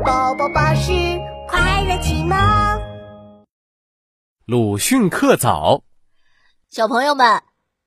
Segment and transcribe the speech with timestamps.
[0.00, 0.90] 宝宝巴士
[1.46, 2.38] 快乐启蒙。
[4.46, 5.82] 鲁迅课早，
[6.70, 7.42] 小朋友们，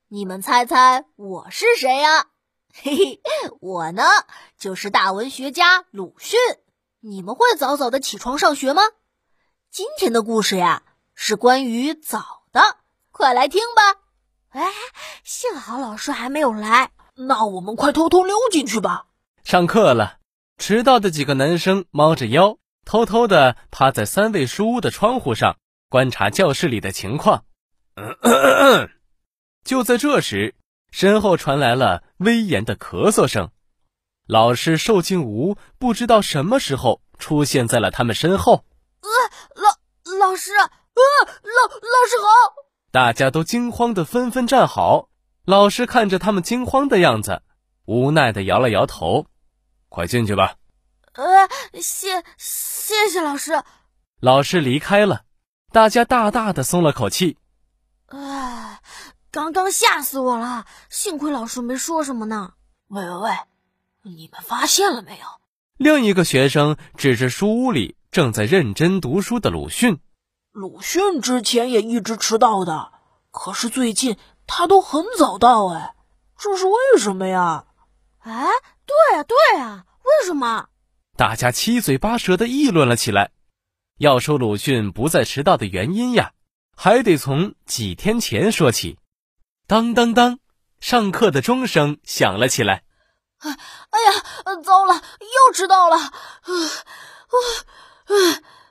[0.08, 2.26] 你们猜猜我是谁呀？
[2.72, 3.20] 嘿嘿，
[3.60, 4.04] 我呢
[4.56, 6.38] 就是大文学家鲁迅。
[7.00, 8.82] 你们会早早的起床上学吗？
[9.70, 10.84] 今天的故事呀
[11.14, 12.76] 是关于早的，
[13.10, 14.00] 快来听吧。
[14.50, 14.72] 哎，
[15.24, 19.06] 幸好老师还没有来，那我们快偷偷溜进去吧。
[19.42, 20.18] 上课了，
[20.58, 25.58] 迟到的几个男生猫着腰，偷偷的趴在三味书屋的窗户上
[25.88, 27.44] 观察教室里的情况。
[29.64, 30.54] 就在这时，
[30.90, 33.50] 身后传来了威严的咳嗽声。
[34.26, 38.64] 老师寿静吾不知道什么时候出现在了他们身后。
[39.02, 39.08] 呃，
[39.54, 39.68] 老
[40.18, 42.54] 老师，呃，老老师好！
[42.90, 45.10] 大家都惊慌的纷纷站好。
[45.44, 47.42] 老师看着他们惊慌的样子，
[47.84, 49.26] 无奈的摇了摇头
[49.96, 50.56] ：“快进去吧。”
[51.16, 51.48] 呃，
[51.80, 53.62] 谢谢谢老师。
[54.20, 55.22] 老师离开了，
[55.72, 57.38] 大家大大的松了口气。
[58.08, 58.82] 哎，
[59.30, 62.52] 刚刚吓死我了，幸亏老师没说什么呢。
[62.88, 63.30] 喂喂喂！
[64.02, 65.24] 你们发现了没有？
[65.78, 69.98] 另一个学生指着书屋里正在认真读书的鲁迅。
[70.52, 72.92] 鲁迅之前也一直迟到的，
[73.30, 75.94] 可是最近他都很早到，哎，
[76.38, 77.64] 这是为什么呀？
[78.20, 78.46] 哎，
[78.86, 79.35] 对呀对
[80.26, 80.66] 什么？
[81.16, 83.30] 大家七嘴八舌的议论了起来。
[83.98, 86.32] 要说鲁迅不再迟到的原因呀，
[86.76, 88.98] 还得从几天前说起。
[89.68, 90.40] 当当当，
[90.80, 92.82] 上课的钟声响了起来。
[93.38, 93.50] 哎，
[93.90, 95.96] 哎呀，糟了，又迟到了！
[95.96, 96.10] 啊
[97.26, 97.36] 啊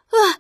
[0.09, 0.39] 啊！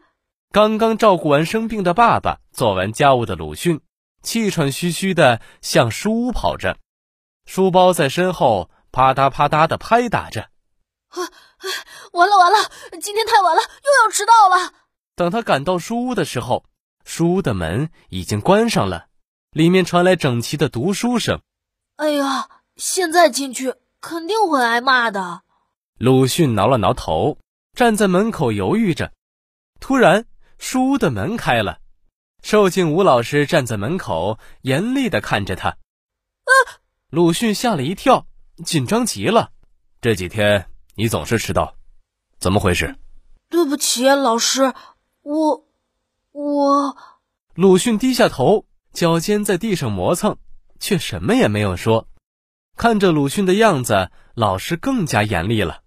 [0.51, 3.81] 刚刚照顾完生病的爸爸，做完家务的鲁迅，
[4.21, 6.77] 气喘吁吁的向书屋跑着，
[7.45, 10.49] 书包在身后啪嗒啪嗒的拍打着。
[11.09, 11.17] 啊，
[12.13, 14.73] 完了完了，今天太晚了，又要迟到了。
[15.15, 16.65] 等他赶到书屋的时候，
[17.03, 19.07] 书屋的门已经关上了，
[19.51, 21.41] 里面传来整齐的读书声。
[21.95, 23.75] 哎呀，现在进去。
[24.01, 25.41] 肯定会挨骂的。
[25.97, 27.39] 鲁迅挠了挠头，
[27.73, 29.11] 站在门口犹豫着。
[29.79, 30.27] 突然，
[30.59, 31.79] 书屋的门开了，
[32.43, 35.69] 寿静吴老师站在门口，严厉的看着他。
[35.69, 36.53] 啊！
[37.09, 38.27] 鲁迅吓了一跳，
[38.63, 39.49] 紧张极了。
[40.01, 41.75] 这几天你总是迟到，
[42.39, 42.95] 怎么回事？
[43.49, 44.73] 对不起，老师，
[45.23, 45.67] 我
[46.31, 46.97] 我……
[47.53, 50.37] 鲁迅低下头，脚尖在地上磨蹭，
[50.79, 52.07] 却什么也没有说。
[52.77, 55.81] 看着鲁迅的样子，老师更加严厉了。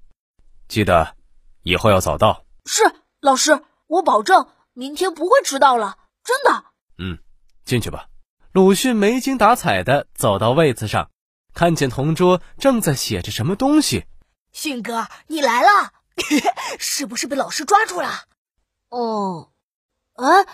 [0.69, 1.14] 记得
[1.62, 2.44] 以后要早到。
[2.66, 2.82] 是
[3.20, 6.64] 老师，我保证明天不会迟到了，真的。
[6.98, 7.19] 嗯，
[7.64, 8.08] 进去吧。
[8.52, 11.10] 鲁迅没精打采的走到位子上，
[11.54, 14.04] 看见同桌正在写着什么东西。
[14.53, 15.92] 迅哥，你来了，
[16.78, 18.25] 是不是被老师抓住了？
[18.88, 19.50] 哦，
[20.14, 20.47] 哎，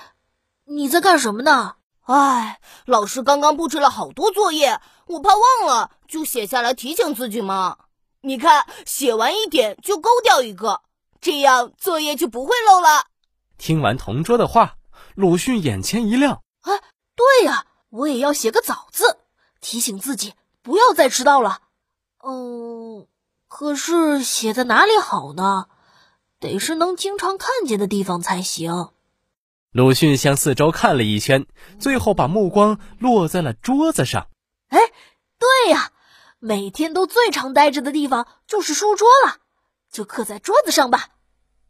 [0.65, 1.77] 你在干什么呢？
[2.03, 7.79] 哎，老师刚刚布置了好多作业，我怕忘了，就写下来提醒自己嘛。
[8.21, 10.83] 你看，写完一点就勾掉一个，
[11.21, 13.07] 这样作业就不会漏了。
[13.57, 14.77] 听完同桌的话，
[15.15, 16.43] 鲁迅眼前一亮。
[16.63, 16.73] 哎，
[17.15, 19.19] 对呀，我也要写个早字，
[19.61, 21.61] 提醒自己不要再迟到了。
[22.23, 23.07] 嗯，
[23.57, 25.67] 可是写在哪里好呢？
[26.41, 28.89] 得是能经常看见的地方才行。
[29.71, 31.47] 鲁迅向四周看了一圈，
[31.79, 34.27] 最后把目光落在了桌子上。
[34.71, 34.81] 哎，
[35.39, 35.93] 对呀，
[36.41, 39.37] 每天都最常待着的地方就是书桌了，
[39.89, 41.11] 就刻在桌子上吧。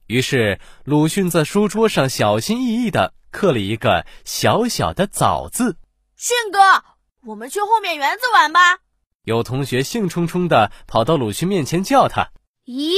[0.07, 5.77] 于是，鲁迅在书桌上小心翼翼的刻了一个小小的“早”字。
[6.17, 6.83] 迅哥，
[7.27, 8.79] 我们去后面园子玩吧。
[9.25, 12.31] 有同学兴冲冲地跑到鲁迅面前叫他
[12.65, 12.95] ：“咦，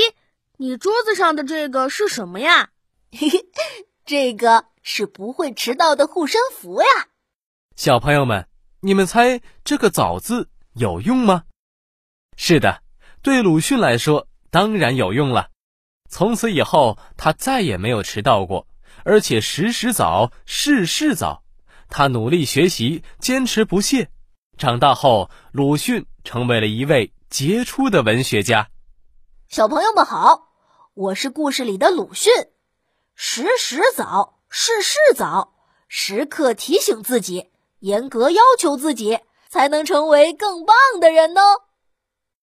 [0.59, 2.71] 你桌子上的这个是什么呀？”
[3.11, 3.41] 嘿嘿，
[4.05, 4.67] 这个。
[4.89, 6.87] 是不会迟到的护身符呀，
[7.75, 8.47] 小朋友们，
[8.79, 11.43] 你们猜这个“早”字有用吗？
[12.37, 12.85] 是的，
[13.21, 15.51] 对鲁迅来说当然有用了。
[16.09, 18.69] 从此以后，他再也没有迟到过，
[19.05, 21.43] 而且时时早，事事早。
[21.89, 24.09] 他努力学习，坚持不懈。
[24.57, 28.69] 长大后，鲁迅成为了一位杰出的文学家。
[29.49, 30.49] 小朋友们好，
[30.93, 32.33] 我是故事里的鲁迅，
[33.15, 34.35] 时时早。
[34.49, 35.55] 事事早，
[35.89, 37.51] 时刻提醒自己，
[37.81, 39.19] 严格要求自己，
[39.49, 41.41] 才能成为更棒的人呢。